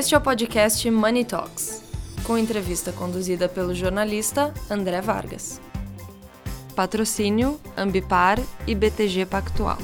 Este 0.00 0.14
é 0.14 0.18
o 0.18 0.20
podcast 0.22 0.90
Money 0.90 1.26
Talks, 1.26 1.82
com 2.24 2.38
entrevista 2.38 2.90
conduzida 2.90 3.50
pelo 3.50 3.74
jornalista 3.74 4.50
André 4.70 4.98
Vargas. 5.02 5.60
Patrocínio 6.74 7.60
Ambipar 7.76 8.40
e 8.66 8.74
BTG 8.74 9.26
Pactual. 9.26 9.76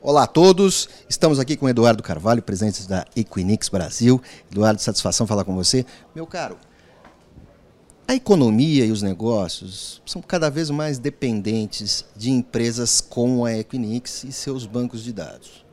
Olá 0.00 0.22
a 0.22 0.26
todos, 0.26 0.88
estamos 1.06 1.38
aqui 1.38 1.58
com 1.58 1.68
Eduardo 1.68 2.02
Carvalho, 2.02 2.40
presidente 2.40 2.88
da 2.88 3.04
Equinix 3.14 3.68
Brasil. 3.68 4.18
Eduardo, 4.50 4.80
satisfação 4.80 5.26
falar 5.26 5.44
com 5.44 5.54
você. 5.54 5.84
Meu 6.14 6.26
caro, 6.26 6.56
a 8.10 8.14
economia 8.16 8.84
e 8.84 8.90
os 8.90 9.02
negócios 9.02 10.02
são 10.04 10.20
cada 10.20 10.50
vez 10.50 10.68
mais 10.68 10.98
dependentes 10.98 12.04
de 12.16 12.28
empresas 12.28 13.00
como 13.00 13.44
a 13.44 13.56
Equinix 13.56 14.24
e 14.24 14.32
seus 14.32 14.66
bancos 14.66 15.04
de 15.04 15.12
dados. 15.12 15.64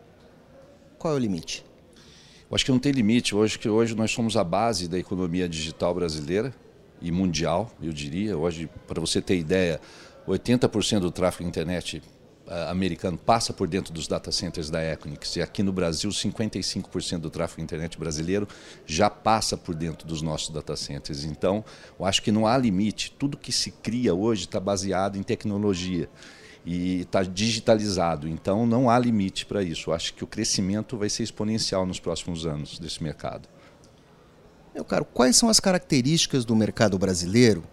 Qual 0.99 1.15
é 1.15 1.17
o 1.17 1.19
limite? 1.19 1.65
Eu 2.47 2.53
acho 2.53 2.63
que 2.63 2.71
não 2.71 2.77
tem 2.77 2.91
limite. 2.91 3.35
Hoje 3.35 3.57
que 3.57 3.67
hoje 3.67 3.95
nós 3.95 4.11
somos 4.11 4.37
a 4.37 4.43
base 4.43 4.87
da 4.87 4.99
economia 4.99 5.49
digital 5.49 5.95
brasileira 5.95 6.53
e 7.01 7.11
mundial, 7.11 7.71
eu 7.81 7.91
diria. 7.91 8.37
Hoje, 8.37 8.69
para 8.87 9.01
você 9.01 9.19
ter 9.19 9.39
ideia, 9.39 9.81
80% 10.27 10.99
do 10.99 11.11
tráfego 11.11 11.49
internet 11.49 12.03
americano 12.69 13.17
passa 13.17 13.53
por 13.53 13.67
dentro 13.67 13.93
dos 13.93 14.07
data 14.07 14.31
centers 14.31 14.69
da 14.69 14.83
Equinix. 14.83 15.35
E 15.35 15.41
aqui 15.41 15.61
no 15.61 15.71
Brasil, 15.71 16.09
55% 16.09 17.19
do 17.19 17.29
tráfego 17.29 17.61
internet 17.61 17.97
brasileiro 17.97 18.47
já 18.85 19.09
passa 19.09 19.57
por 19.57 19.75
dentro 19.75 20.07
dos 20.07 20.21
nossos 20.21 20.49
data 20.49 20.75
centers. 20.75 21.23
Então, 21.23 21.63
eu 21.99 22.05
acho 22.05 22.21
que 22.21 22.31
não 22.31 22.47
há 22.47 22.57
limite. 22.57 23.11
Tudo 23.17 23.37
que 23.37 23.51
se 23.51 23.71
cria 23.71 24.13
hoje 24.13 24.45
está 24.45 24.59
baseado 24.59 25.17
em 25.17 25.23
tecnologia 25.23 26.09
e 26.65 27.01
está 27.01 27.23
digitalizado. 27.23 28.27
Então, 28.27 28.65
não 28.65 28.89
há 28.89 28.99
limite 28.99 29.45
para 29.45 29.63
isso. 29.63 29.89
Eu 29.89 29.93
acho 29.93 30.13
que 30.13 30.23
o 30.23 30.27
crescimento 30.27 30.97
vai 30.97 31.09
ser 31.09 31.23
exponencial 31.23 31.85
nos 31.85 31.99
próximos 31.99 32.45
anos 32.45 32.79
desse 32.79 33.01
mercado. 33.01 33.47
Meu 34.73 34.85
caro, 34.85 35.05
quais 35.05 35.35
são 35.35 35.49
as 35.49 35.59
características 35.59 36.45
do 36.45 36.55
mercado 36.55 36.99
brasileiro 36.99 37.63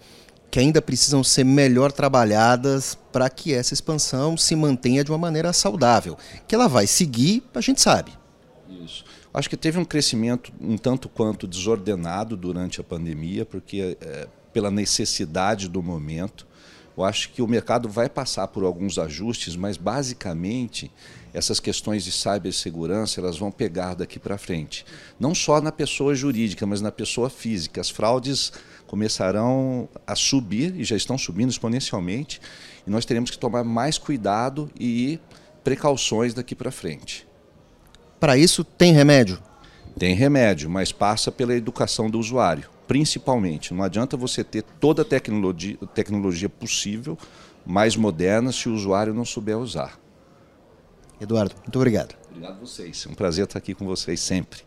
que 0.55 0.61
ainda 0.61 0.81
precisam 0.81 1.25
ser 1.25 1.43
melhor 1.43 1.91
trabalhadas 1.91 2.97
para 3.13 3.29
que 3.29 3.53
essa 3.53 3.75
expansão 3.75 4.37
se 4.37 4.55
mantenha 4.55 5.03
de 5.03 5.11
uma 5.11 5.19
maneira 5.19 5.53
saudável. 5.53 6.17
Que 6.47 6.55
ela 6.55 6.69
vai 6.69 6.87
seguir, 6.87 7.43
a 7.53 7.61
gente 7.61 7.83
sabe. 7.83 8.13
Isso. 8.69 9.05
Acho 9.35 9.51
que 9.51 9.57
teve 9.57 9.81
um 9.81 9.85
crescimento 9.85 10.53
um 10.61 10.79
tanto 10.79 11.09
quanto 11.09 11.49
desordenado 11.49 12.37
durante 12.37 12.81
a 12.81 12.85
pandemia, 12.85 13.45
porque 13.45 13.99
é, 14.01 14.29
pela 14.53 14.71
necessidade 14.71 15.69
do 15.69 15.83
momento. 15.83 16.47
Eu 16.97 17.03
acho 17.03 17.31
que 17.31 17.43
o 17.43 17.49
mercado 17.49 17.89
vai 17.89 18.09
passar 18.09 18.47
por 18.47 18.63
alguns 18.63 18.97
ajustes, 18.97 19.57
mas 19.57 19.77
basicamente 19.77 20.89
essas 21.33 21.59
questões 21.59 22.05
de 22.05 22.13
cibersegurança 22.13 23.21
elas 23.21 23.37
vão 23.37 23.51
pegar 23.51 23.95
daqui 23.95 24.21
para 24.21 24.39
frente. 24.39 24.87
Não 25.19 25.35
só 25.35 25.61
na 25.61 25.73
pessoa 25.73 26.15
jurídica, 26.15 26.65
mas 26.65 26.81
na 26.81 26.93
pessoa 26.93 27.29
física. 27.29 27.81
As 27.81 27.91
fraudes 27.91 28.53
começarão 28.87 29.89
a 30.07 30.15
subir 30.15 30.75
e 30.77 30.85
já 30.85 30.97
estão 30.97 31.19
subindo 31.19 31.51
exponencialmente, 31.51 32.41
e 32.87 32.91
nós 32.91 33.05
teremos 33.05 33.31
que 33.31 33.39
tomar 33.39 33.65
mais 33.65 33.99
cuidado 33.99 34.71
e 34.79 35.19
precauções 35.63 36.35
daqui 36.35 36.55
para 36.55 36.71
frente. 36.71 37.27
Para 38.21 38.37
isso, 38.37 38.63
tem 38.65 38.93
remédio? 38.93 39.39
Tem 39.99 40.15
remédio, 40.15 40.69
mas 40.69 40.93
passa 40.93 41.31
pela 41.31 41.55
educação 41.55 42.11
do 42.11 42.19
usuário, 42.19 42.69
principalmente. 42.87 43.73
Não 43.73 43.85
adianta 43.85 44.17
você 44.17 44.43
ter 44.43 44.63
toda 44.63 45.03
a 45.03 45.05
tecnologia, 45.05 45.77
tecnologia 45.95 46.49
possível, 46.49 47.17
mais 47.65 47.97
moderna, 47.97 48.53
se 48.53 48.69
o 48.69 48.75
usuário 48.75 49.15
não 49.15 49.25
souber 49.25 49.59
usar. 49.59 49.99
Eduardo, 51.21 51.55
muito 51.63 51.77
obrigado. 51.77 52.15
Obrigado 52.29 52.57
a 52.57 52.61
vocês. 52.61 53.07
É 53.07 53.11
um 53.11 53.15
prazer 53.15 53.45
estar 53.45 53.59
aqui 53.59 53.75
com 53.75 53.87
vocês 53.87 54.21
sempre. 54.21 54.63